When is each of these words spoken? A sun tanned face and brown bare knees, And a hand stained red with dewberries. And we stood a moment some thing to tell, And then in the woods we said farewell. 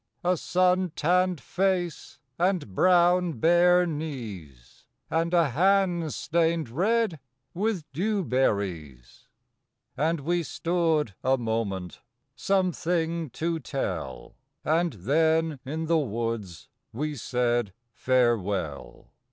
A 0.23 0.35
sun 0.35 0.93
tanned 0.95 1.39
face 1.39 2.17
and 2.39 2.73
brown 2.73 3.33
bare 3.33 3.85
knees, 3.85 4.87
And 5.11 5.31
a 5.31 5.49
hand 5.49 6.11
stained 6.15 6.69
red 6.69 7.19
with 7.53 7.83
dewberries. 7.93 9.27
And 9.95 10.21
we 10.21 10.41
stood 10.41 11.13
a 11.23 11.37
moment 11.37 12.01
some 12.35 12.71
thing 12.71 13.29
to 13.29 13.59
tell, 13.59 14.33
And 14.65 14.93
then 14.93 15.59
in 15.65 15.85
the 15.85 15.99
woods 15.99 16.67
we 16.91 17.15
said 17.15 17.71
farewell. 17.93 19.11